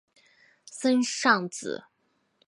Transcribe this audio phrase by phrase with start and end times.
[0.65, 1.83] 森尚子。